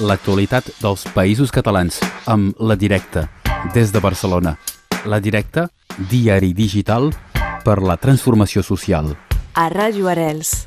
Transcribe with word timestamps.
l'actualitat 0.00 0.68
dels 0.82 1.06
països 1.14 1.52
catalans 1.52 1.98
amb 2.28 2.56
La 2.60 2.76
Directa, 2.76 3.26
des 3.74 3.92
de 3.92 4.00
Barcelona. 4.00 4.56
La 5.06 5.20
Directa, 5.20 5.68
diari 6.10 6.52
digital 6.52 7.12
per 7.64 7.80
la 7.82 7.96
transformació 7.96 8.62
social. 8.62 9.14
A 9.54 9.68
Ràdio 9.72 10.10
Arels. 10.12 10.66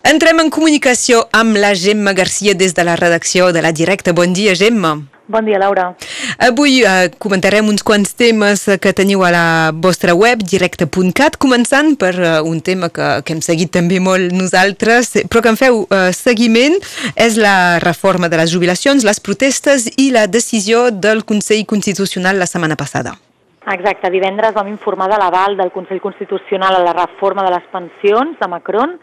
Entrem 0.00 0.40
en 0.40 0.48
comunicació 0.50 1.26
amb 1.36 1.58
la 1.60 1.74
Gemma 1.76 2.14
Garcia 2.16 2.54
des 2.54 2.72
de 2.74 2.84
la 2.84 2.96
redacció 2.96 3.52
de 3.52 3.62
La 3.62 3.72
Directa. 3.72 4.14
Bon 4.16 4.32
dia, 4.32 4.54
Gemma. 4.56 4.96
Bon 5.28 5.44
dia, 5.44 5.60
Laura. 5.60 5.92
Avui 6.38 6.82
eh, 6.84 7.10
comentarem 7.18 7.66
uns 7.68 7.82
quants 7.86 8.12
temes 8.14 8.66
que 8.80 8.92
teniu 8.96 9.24
a 9.24 9.30
la 9.34 9.46
vostra 9.72 10.14
web, 10.14 10.42
directe.cat, 10.44 11.38
començant 11.40 11.96
per 12.00 12.12
eh, 12.18 12.34
un 12.46 12.60
tema 12.60 12.90
que, 12.92 13.08
que 13.24 13.34
hem 13.36 13.42
seguit 13.44 13.72
també 13.74 14.00
molt 14.02 14.34
nosaltres, 14.36 15.14
però 15.30 15.42
que 15.42 15.52
en 15.54 15.60
feu 15.60 15.82
eh, 15.88 16.10
seguiment, 16.16 16.76
és 17.16 17.38
la 17.40 17.80
reforma 17.82 18.30
de 18.30 18.38
les 18.40 18.52
jubilacions, 18.52 19.06
les 19.06 19.20
protestes 19.20 19.88
i 19.96 20.10
la 20.14 20.26
decisió 20.26 20.90
del 20.90 21.24
Consell 21.24 21.66
Constitucional 21.66 22.38
la 22.38 22.48
setmana 22.50 22.76
passada. 22.76 23.16
Exacte, 23.70 24.08
divendres 24.10 24.54
vam 24.56 24.70
informar 24.70 25.10
de 25.12 25.18
l'aval 25.20 25.56
del 25.58 25.70
Consell 25.70 26.00
Constitucional 26.00 26.78
a 26.78 26.84
la 26.84 26.94
reforma 26.96 27.44
de 27.44 27.50
les 27.56 27.66
pensions 27.72 28.38
de 28.40 28.48
Macron 28.48 28.96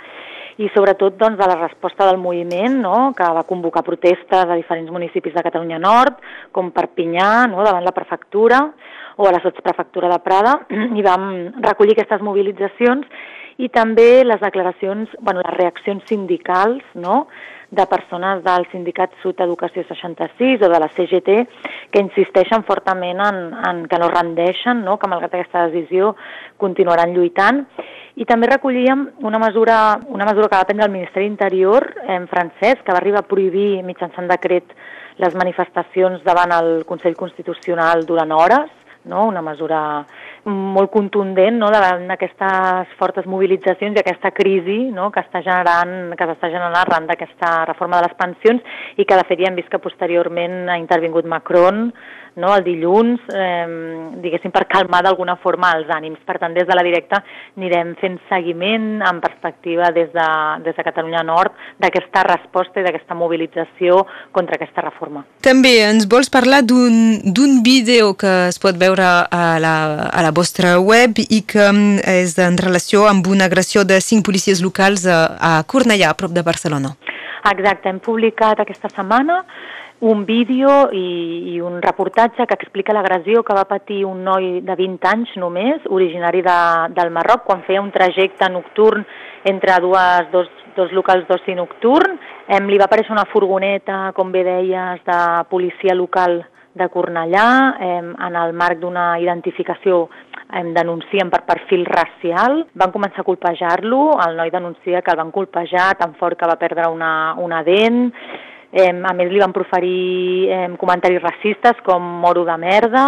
i 0.57 0.69
sobretot 0.73 1.17
doncs, 1.19 1.37
de 1.37 1.47
la 1.49 1.57
resposta 1.59 2.07
del 2.07 2.17
moviment 2.17 2.79
no? 2.81 3.13
que 3.17 3.25
va 3.37 3.45
convocar 3.45 3.85
protestes 3.85 4.45
a 4.49 4.57
diferents 4.57 4.91
municipis 4.91 5.35
de 5.35 5.43
Catalunya 5.45 5.79
Nord, 5.81 6.17
com 6.51 6.71
Perpinyà, 6.73 7.47
no? 7.51 7.61
davant 7.65 7.85
la 7.85 7.93
prefectura 7.93 8.63
o 9.17 9.27
a 9.27 9.33
la 9.33 9.41
sotsprefectura 9.41 10.09
de 10.09 10.19
Prada, 10.25 10.55
i 10.97 11.05
vam 11.05 11.27
recollir 11.65 11.97
aquestes 11.97 12.25
mobilitzacions 12.25 13.05
i 13.57 13.69
també 13.73 14.23
les 14.25 14.41
declaracions, 14.41 15.13
bueno, 15.21 15.41
les 15.45 15.57
reaccions 15.57 16.05
sindicals 16.09 16.83
no? 16.93 17.25
De 17.69 17.85
persones 17.85 18.43
del 18.45 18.65
sindicat 18.71 19.11
Sud 19.21 19.41
Educació 19.43 19.83
66 19.87 20.61
o 20.63 20.69
de 20.71 20.79
la 20.79 20.87
CGT 20.95 21.33
que 21.91 22.03
insisteixen 22.03 22.63
fortament 22.63 23.19
en, 23.23 23.39
en 23.69 23.81
que 23.91 23.99
no 23.99 24.07
rendeixen, 24.13 24.85
no? 24.85 24.95
que 24.97 25.09
malgrat 25.11 25.35
aquesta 25.35 25.65
decisió 25.67 26.13
continuaran 26.57 27.13
lluitant 27.15 27.65
i 28.15 28.25
també 28.25 28.47
recollíem 28.49 29.03
una 29.27 29.39
mesura, 29.39 29.99
una 30.07 30.25
mesura 30.25 30.47
que 30.47 30.57
va 30.57 30.69
prendre 30.69 30.87
el 30.87 30.95
Ministeri 30.95 31.27
Interior 31.27 31.85
en 32.07 32.27
francès, 32.31 32.79
que 32.83 32.95
va 32.95 33.01
arribar 33.01 33.25
a 33.25 33.29
prohibir 33.29 33.83
mitjançant 33.85 34.31
decret 34.31 34.73
les 35.21 35.35
manifestacions 35.35 36.23
davant 36.23 36.53
el 36.55 36.71
Consell 36.87 37.17
Constitucional 37.19 38.05
durant 38.05 38.31
hores, 38.31 38.71
no? 39.05 39.27
una 39.27 39.41
mesura 39.41 40.05
molt 40.47 40.91
contundent 40.93 41.59
no? 41.59 41.69
davant 41.73 42.07
d'aquestes 42.09 42.93
fortes 42.99 43.27
mobilitzacions 43.29 43.97
i 43.97 44.03
aquesta 44.03 44.31
crisi 44.35 44.79
no? 44.95 45.09
que 45.11 45.23
està 45.23 45.41
generant 45.45 46.13
que 46.17 46.29
s'està 46.29 46.51
generant 46.53 46.77
arran 46.81 47.09
d'aquesta 47.09 47.51
reforma 47.71 47.99
de 47.99 48.07
les 48.07 48.17
pensions 48.19 48.79
i 48.97 49.05
que 49.05 49.19
de 49.19 49.27
fet 49.27 49.43
ja 49.43 49.51
hem 49.51 49.59
vist 49.59 49.71
que 49.71 49.83
posteriorment 49.83 50.65
ha 50.71 50.79
intervingut 50.79 51.27
Macron 51.27 51.91
no, 52.37 52.53
el 52.55 52.63
dilluns, 52.63 53.19
eh, 53.33 53.65
diguéssim, 54.21 54.53
per 54.53 54.67
calmar 54.69 55.01
d'alguna 55.03 55.35
forma 55.41 55.71
els 55.75 55.89
ànims. 55.89 56.21
Per 56.25 56.37
tant, 56.37 56.53
des 56.53 56.67
de 56.69 56.75
la 56.77 56.83
directa 56.85 57.19
anirem 57.57 57.95
fent 57.97 58.19
seguiment 58.29 59.01
en 59.01 59.21
perspectiva 59.23 59.89
des 59.95 60.11
de, 60.13 60.27
des 60.65 60.77
de 60.77 60.85
Catalunya 60.85 61.23
Nord 61.25 61.57
d'aquesta 61.81 62.23
resposta 62.29 62.79
i 62.79 62.85
d'aquesta 62.85 63.17
mobilització 63.17 64.03
contra 64.31 64.59
aquesta 64.59 64.85
reforma. 64.85 65.25
També 65.41 65.73
ens 65.87 66.05
vols 66.09 66.29
parlar 66.29 66.61
d'un 66.61 67.57
vídeo 67.65 68.13
que 68.13 68.33
es 68.51 68.61
pot 68.61 68.77
veure 68.77 69.07
a 69.25 69.57
la, 69.61 69.75
a 70.05 70.21
la 70.21 70.33
vostra 70.37 70.77
web 70.79 71.17
i 71.17 71.41
que 71.49 71.65
mm, 71.65 72.03
és 72.21 72.37
en 72.37 72.59
relació 72.61 73.07
amb 73.09 73.25
una 73.33 73.49
agressió 73.49 73.83
de 73.87 73.97
cinc 74.03 74.25
policies 74.27 74.61
locals 74.61 75.07
a, 75.09 75.19
a 75.37 75.51
Cornellà, 75.65 76.11
a 76.13 76.19
prop 76.19 76.35
de 76.35 76.45
Barcelona. 76.45 76.93
Exacte, 77.47 77.89
hem 77.89 77.99
publicat 78.03 78.61
aquesta 78.61 78.91
setmana 78.93 79.41
un 79.99 80.25
vídeo 80.25 80.89
i, 80.93 81.55
i 81.55 81.59
un 81.59 81.79
reportatge 81.81 82.45
que 82.45 82.53
explica 82.53 82.93
l'agressió 82.93 83.41
que 83.43 83.55
va 83.57 83.65
patir 83.65 84.03
un 84.05 84.21
noi 84.23 84.59
de 84.61 84.75
20 84.77 85.09
anys 85.09 85.31
només, 85.41 85.81
originari 85.89 86.43
de, 86.45 86.57
del 86.93 87.09
Marroc, 87.15 87.47
quan 87.47 87.63
feia 87.65 87.81
un 87.81 87.89
trajecte 87.91 88.49
nocturn 88.53 89.05
entre 89.49 89.79
dues, 89.81 90.29
dos, 90.31 90.51
dos 90.75 90.93
locals 90.93 91.25
d'oci 91.29 91.55
nocturn. 91.57 92.19
Em, 92.47 92.69
li 92.69 92.77
va 92.77 92.85
aparèixer 92.85 93.15
una 93.15 93.25
furgoneta, 93.31 94.11
com 94.13 94.29
bé 94.31 94.45
deies, 94.45 95.01
de 95.07 95.19
policia 95.49 95.97
local 95.97 96.43
de 96.77 96.89
Cornellà, 96.93 97.49
em, 97.81 98.13
en 98.27 98.35
el 98.39 98.53
marc 98.53 98.79
d'una 98.79 99.19
identificació 99.19 100.07
em 100.57 100.73
denuncien 100.73 101.29
per 101.29 101.43
perfil 101.45 101.83
racial, 101.85 102.61
van 102.73 102.93
començar 102.93 103.21
a 103.23 103.27
colpejar-lo, 103.27 104.17
el 104.23 104.37
noi 104.39 104.51
denuncia 104.53 105.01
que 105.01 105.11
el 105.11 105.19
van 105.19 105.33
colpejar 105.35 105.95
tan 105.99 106.13
fort 106.15 106.39
que 106.39 106.47
va 106.47 106.59
perdre 106.61 106.87
una, 106.87 107.33
una 107.37 107.63
dent, 107.63 108.13
Eh, 108.67 108.91
a 108.91 109.13
més, 109.15 109.29
li 109.31 109.39
van 109.39 109.53
proferir 109.55 110.51
eh, 110.51 110.65
comentaris 110.79 111.21
racistes 111.23 111.77
com 111.85 112.03
moro 112.03 112.43
de 112.43 112.57
merda 112.59 113.05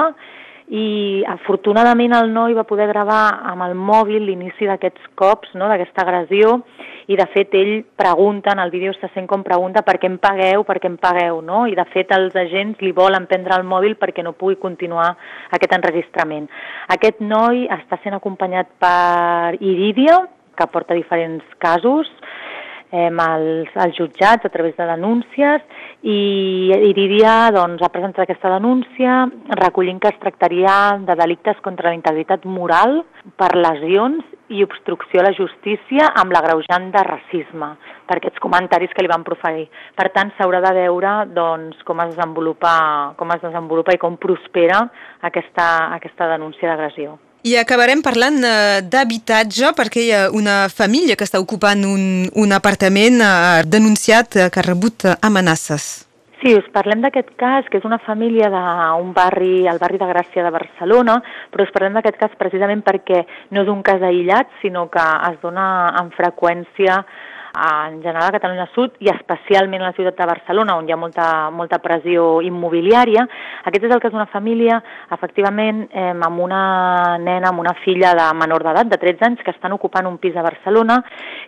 i 0.69 1.23
afortunadament 1.25 2.13
el 2.13 2.29
noi 2.33 2.53
va 2.53 2.67
poder 2.69 2.85
gravar 2.91 3.41
amb 3.51 3.65
el 3.65 3.73
mòbil 3.73 4.27
l'inici 4.27 4.67
d'aquests 4.69 5.09
cops, 5.17 5.55
no, 5.57 5.67
d'aquesta 5.69 6.03
agressió, 6.05 6.59
i 7.09 7.17
de 7.17 7.25
fet 7.33 7.55
ell 7.57 7.71
pregunta, 7.97 8.53
en 8.53 8.61
el 8.61 8.69
vídeo 8.69 8.93
se 8.93 9.09
sent 9.15 9.25
com 9.27 9.41
pregunta 9.43 9.81
per 9.81 9.97
què 9.97 10.05
em 10.11 10.19
pagueu, 10.21 10.63
per 10.67 10.77
què 10.77 10.91
em 10.91 10.99
pagueu, 11.01 11.41
no? 11.41 11.63
i 11.65 11.73
de 11.77 11.85
fet 11.89 12.13
els 12.13 12.35
agents 12.37 12.83
li 12.85 12.93
volen 12.93 13.25
prendre 13.25 13.57
el 13.57 13.65
mòbil 13.65 13.97
perquè 13.97 14.21
no 14.25 14.35
pugui 14.37 14.59
continuar 14.61 15.15
aquest 15.49 15.73
enregistrament. 15.73 16.45
Aquest 16.93 17.23
noi 17.25 17.65
està 17.65 17.97
sent 18.03 18.13
acompanyat 18.19 18.69
per 18.77 19.57
Iridia, 19.57 20.21
que 20.59 20.67
porta 20.67 20.93
diferents 20.93 21.45
casos, 21.57 22.09
eh, 22.91 23.09
als, 23.09 23.69
als 23.75 23.95
jutjats 23.97 24.45
a 24.45 24.49
través 24.49 24.75
de 24.77 24.85
denúncies 24.85 25.61
i 26.01 26.71
Iridia 26.89 27.51
doncs, 27.53 27.83
ha 27.83 27.91
presentat 27.93 28.23
aquesta 28.25 28.51
denúncia 28.55 29.25
recollint 29.59 29.99
que 29.99 30.11
es 30.13 30.19
tractaria 30.21 30.97
de 31.05 31.15
delictes 31.19 31.59
contra 31.61 31.89
la 31.89 31.97
integritat 31.97 32.45
moral 32.45 33.03
per 33.37 33.53
lesions 33.57 34.23
i 34.49 34.63
obstrucció 34.65 35.21
a 35.21 35.27
la 35.27 35.35
justícia 35.37 36.09
amb 36.17 36.33
l'agreujant 36.33 36.89
de 36.95 37.05
racisme 37.05 37.75
per 38.09 38.17
aquests 38.17 38.41
comentaris 38.41 38.93
que 38.95 39.05
li 39.05 39.11
van 39.11 39.23
proferir. 39.27 39.67
Per 39.93 40.09
tant, 40.15 40.33
s'haurà 40.37 40.63
de 40.65 40.73
veure 40.81 41.13
doncs, 41.35 41.77
com, 41.85 42.01
es 42.01 42.15
desenvolupa, 42.15 43.13
com 43.19 43.37
es 43.37 43.45
desenvolupa 43.45 43.93
i 43.93 44.01
com 44.01 44.17
prospera 44.17 44.81
aquesta, 45.29 45.93
aquesta 45.99 46.33
denúncia 46.33 46.71
d'agressió. 46.71 47.19
I 47.47 47.55
acabarem 47.55 48.01
parlant 48.03 48.41
uh, 48.43 48.81
d'habitatge 48.83 49.71
perquè 49.77 50.01
hi 50.03 50.11
ha 50.11 50.25
una 50.35 50.65
família 50.67 51.15
que 51.15 51.23
està 51.23 51.39
ocupant 51.39 51.85
un, 51.87 52.03
un 52.35 52.51
apartament 52.51 53.21
uh, 53.23 53.61
denunciat 53.63 54.35
uh, 54.35 54.49
que 54.51 54.59
ha 54.59 54.65
rebut 54.67 55.07
amenaces. 55.23 56.09
Sí, 56.39 56.51
us 56.55 56.67
parlem 56.71 57.01
d'aquest 57.03 57.31
cas, 57.39 57.65
que 57.71 57.79
és 57.79 57.87
una 57.87 57.99
família 57.99 58.47
d'un 58.51 59.09
barri, 59.15 59.65
el 59.67 59.79
barri 59.79 59.99
de 59.99 60.07
Gràcia 60.07 60.43
de 60.43 60.51
Barcelona, 60.55 61.17
però 61.51 61.65
us 61.65 61.73
parlem 61.75 61.95
d'aquest 61.95 62.19
cas 62.19 62.37
precisament 62.39 62.83
perquè 62.83 63.25
no 63.55 63.63
és 63.65 63.71
un 63.71 63.81
cas 63.83 64.03
aïllat, 64.03 64.51
sinó 64.61 64.85
que 64.91 65.03
es 65.31 65.35
dona 65.43 65.65
amb 65.99 66.15
freqüència 66.15 67.01
en 67.53 68.01
general 68.01 68.27
a 68.27 68.31
Catalunya 68.31 68.67
Sud 68.73 68.97
i 69.03 69.09
especialment 69.11 69.81
a 69.81 69.89
la 69.89 69.95
ciutat 69.97 70.17
de 70.17 70.27
Barcelona, 70.29 70.75
on 70.77 70.87
hi 70.87 70.93
ha 70.93 70.97
molta, 70.99 71.49
molta 71.49 71.79
pressió 71.83 72.39
immobiliària. 72.45 73.25
Aquest 73.69 73.87
és 73.87 73.93
el 73.93 74.01
cas 74.03 74.13
d'una 74.13 74.29
família, 74.31 74.79
efectivament, 75.11 75.85
eh, 75.91 76.13
amb 76.13 76.39
una 76.39 77.17
nena, 77.17 77.49
amb 77.49 77.63
una 77.63 77.73
filla 77.83 78.13
de 78.17 78.27
menor 78.37 78.63
d'edat, 78.63 78.91
de 78.91 78.99
13 79.01 79.25
anys, 79.25 79.43
que 79.43 79.51
estan 79.55 79.73
ocupant 79.73 80.07
un 80.07 80.17
pis 80.17 80.35
a 80.37 80.45
Barcelona, 80.45 80.99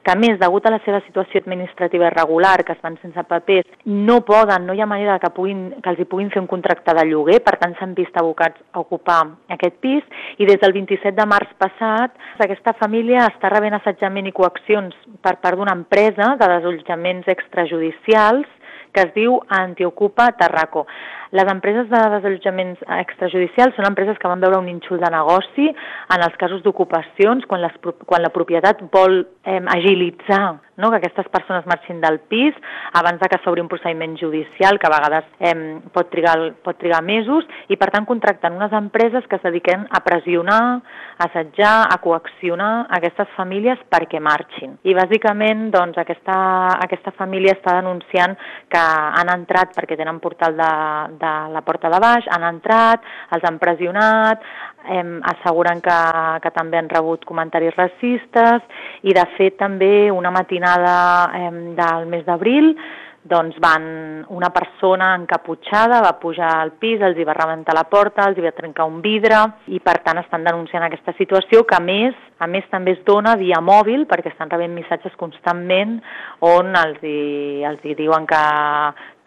que 0.03 0.12
a 0.12 0.17
més, 0.17 0.39
degut 0.39 0.66
a 0.66 0.73
la 0.73 0.81
seva 0.85 1.01
situació 1.06 1.41
administrativa 1.41 2.09
irregular, 2.09 2.63
que 2.66 2.73
estan 2.73 2.97
sense 3.01 3.23
papers, 3.29 3.69
no 3.85 4.22
poden, 4.25 4.66
no 4.66 4.73
hi 4.73 4.81
ha 4.81 4.89
manera 4.89 5.19
que, 5.19 5.29
puguin, 5.35 5.81
que 5.81 5.94
els 5.94 6.01
hi 6.01 6.09
puguin 6.09 6.31
fer 6.33 6.41
un 6.41 6.50
contracte 6.50 6.95
de 6.97 7.06
lloguer, 7.07 7.41
per 7.45 7.57
tant 7.62 7.75
s'han 7.78 7.95
vist 7.97 8.18
abocats 8.18 8.59
a 8.73 8.81
ocupar 8.81 9.22
aquest 9.53 9.78
pis, 9.81 10.03
i 10.38 10.50
des 10.50 10.59
del 10.62 10.73
27 10.73 11.16
de 11.18 11.28
març 11.29 11.53
passat, 11.62 12.18
aquesta 12.41 12.73
família 12.79 13.28
està 13.29 13.51
rebent 13.51 13.78
assetjament 13.78 14.28
i 14.28 14.35
coaccions 14.35 14.95
per 15.22 15.38
part 15.41 15.57
d'una 15.57 15.75
empresa 15.78 15.91
empresa 15.91 16.38
de 16.40 16.47
desallotjaments 16.47 17.28
extrajudicials 17.28 18.47
que 18.94 19.01
es 19.01 19.13
diu 19.15 19.42
Antiocupa 19.50 20.31
Tarraco. 20.39 20.86
Les 21.31 21.48
empreses 21.51 21.89
de 21.89 22.00
desallotjaments 22.15 22.80
extrajudicials 23.00 23.75
són 23.75 23.88
empreses 23.88 24.18
que 24.19 24.27
van 24.27 24.39
veure 24.44 24.60
un 24.60 24.68
ínxol 24.71 25.00
de 25.00 25.12
negoci 25.12 25.68
en 25.68 26.24
els 26.24 26.36
casos 26.39 26.63
d'ocupacions, 26.63 27.44
quan, 27.48 27.63
les, 27.63 27.75
quan 28.07 28.24
la 28.24 28.31
propietat 28.31 28.83
vol 28.92 29.21
eh, 29.44 29.60
agilitzar 29.75 30.60
no? 30.81 30.89
que 30.92 31.00
aquestes 31.00 31.30
persones 31.31 31.68
marxin 31.69 32.01
del 32.01 32.19
pis 32.31 32.57
abans 32.98 33.22
de 33.22 33.30
que 33.30 33.39
s'obri 33.44 33.63
un 33.63 33.69
procediment 33.72 34.18
judicial 34.19 34.80
que 34.80 34.89
a 34.89 34.94
vegades 34.95 35.30
eh, 35.39 35.56
pot, 35.94 36.10
trigar, 36.12 36.38
pot 36.66 36.80
trigar 36.81 37.04
mesos 37.06 37.48
i 37.69 37.78
per 37.80 37.92
tant 37.94 38.07
contracten 38.10 38.57
unes 38.57 38.74
empreses 38.75 39.28
que 39.30 39.38
es 39.38 39.45
dediquen 39.45 39.86
a 39.89 40.01
pressionar, 40.04 40.62
a 41.22 41.30
assetjar, 41.30 41.75
a 41.94 42.00
coaccionar 42.04 42.88
aquestes 42.98 43.30
famílies 43.38 43.80
perquè 43.92 44.19
marxin. 44.19 44.75
I 44.83 44.95
bàsicament 44.98 45.69
doncs, 45.74 46.00
aquesta, 46.01 46.36
aquesta 46.81 47.13
família 47.18 47.56
està 47.57 47.77
denunciant 47.77 48.36
que 48.72 48.81
han 48.81 49.31
entrat 49.31 49.75
perquè 49.77 49.98
tenen 50.00 50.19
portal 50.24 50.57
de, 50.57 50.72
de 51.22 51.34
la 51.54 51.63
porta 51.68 51.92
de 51.94 52.01
baix, 52.01 52.27
han 52.31 52.48
entrat, 52.50 53.06
els 53.36 53.45
han 53.48 53.60
pressionat, 53.62 54.44
eh, 54.89 55.19
asseguren 55.33 55.81
que, 55.81 56.00
que 56.44 56.51
també 56.56 56.80
han 56.80 56.89
rebut 56.89 57.25
comentaris 57.25 57.75
racistes 57.78 58.66
i 59.04 59.13
de 59.13 59.28
fet 59.38 59.57
també 59.62 60.12
una 60.12 60.31
matinada 60.31 60.98
eh, 61.38 61.54
del 61.78 62.10
mes 62.12 62.25
d'abril 62.25 62.75
doncs 63.24 63.57
van 63.62 64.25
una 64.33 64.50
persona 64.50 65.13
encaputxada 65.16 66.01
va 66.01 66.18
pujar 66.19 66.56
al 66.57 66.72
pis, 66.81 67.01
els 67.01 67.18
hi 67.18 67.25
va 67.28 67.38
rebentar 67.38 67.75
la 67.78 67.86
porta, 67.86 68.25
els 68.25 68.38
hi 68.38 68.45
va 68.45 68.56
trencar 68.56 68.88
un 68.89 69.01
vidre 69.01 69.44
i 69.68 69.80
per 69.80 70.00
tant 70.06 70.18
estan 70.24 70.44
denunciant 70.48 70.84
aquesta 70.88 71.13
situació 71.19 71.63
que 71.63 71.77
a 71.77 71.84
més 71.86 72.18
a 72.41 72.47
més 72.49 72.65
també 72.73 72.95
es 72.95 73.01
dona 73.05 73.35
via 73.38 73.61
mòbil 73.61 74.07
perquè 74.09 74.31
estan 74.31 74.49
rebent 74.49 74.73
missatges 74.73 75.13
constantment 75.19 75.99
on 76.41 76.73
els 76.73 77.03
hi, 77.05 77.61
els 77.69 77.83
hi 77.85 77.93
diuen 77.99 78.25
que, 78.29 78.41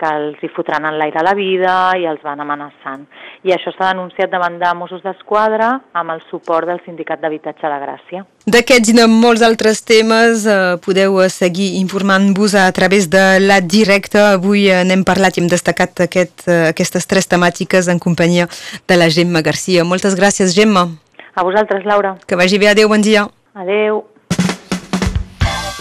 que 0.01 0.11
els 0.19 0.43
hi 0.43 0.51
fotran 0.51 0.89
en 0.89 0.99
l'aire 0.99 1.23
la 1.23 1.35
vida 1.39 1.75
i 2.01 2.09
els 2.11 2.23
van 2.27 2.43
amenaçant. 2.43 3.05
I 3.47 3.55
això 3.55 3.71
s'ha 3.75 3.93
denunciat 3.93 4.33
davant 4.33 4.59
de 4.59 4.73
Mossos 4.75 5.05
d'Esquadra 5.05 5.71
amb 5.95 6.15
el 6.17 6.25
suport 6.31 6.67
del 6.67 6.83
Sindicat 6.87 7.23
d'Habitatge 7.23 7.71
de 7.71 7.79
Gràcia. 7.85 8.25
D'aquests 8.51 8.91
i 8.91 8.97
de 8.99 9.07
molts 9.09 9.45
altres 9.47 9.85
temes 9.87 10.49
eh, 10.51 10.59
podeu 10.85 11.21
seguir 11.31 11.71
informant-vos 11.85 12.59
a 12.59 12.67
través 12.77 13.07
de 13.13 13.23
la 13.45 13.61
directa. 13.63 14.33
Avui 14.41 14.67
eh, 14.67 14.83
n'hem 14.83 15.07
parlat 15.07 15.39
i 15.39 15.45
hem 15.45 15.49
destacat 15.53 16.09
aquest, 16.09 16.49
eh, 16.49 16.75
aquestes 16.75 17.07
tres 17.07 17.31
temàtiques 17.31 17.89
en 17.89 18.03
companyia 18.03 18.51
de 18.89 18.99
la 18.99 19.09
Gemma 19.09 19.47
Garcia. 19.47 19.87
Moltes 19.87 20.19
gràcies, 20.19 20.59
Gemma. 20.59 20.89
A 21.35 21.43
vosaltres, 21.43 21.85
Laura. 21.85 22.17
Que 22.27 22.37
vagi 22.37 22.59
bé. 22.59 22.69
Adéu, 22.69 22.89
bon 22.89 23.03
dia. 23.03 23.27
Adéu. 23.55 24.05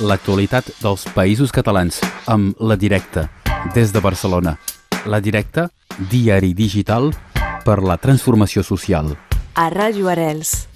L'actualitat 0.02 0.72
dels 0.82 1.06
països 1.14 1.54
catalans 1.54 2.02
amb 2.26 2.58
La 2.60 2.76
Directa, 2.76 3.30
des 3.76 3.94
de 3.94 4.02
Barcelona. 4.02 4.58
La 5.06 5.22
Directa, 5.22 5.70
diari 6.10 6.54
digital 6.58 7.14
per 7.64 7.84
la 7.86 7.98
transformació 8.02 8.64
social. 8.66 9.14
A 9.54 9.70
Ràdio 9.70 10.10
Arels. 10.10 10.73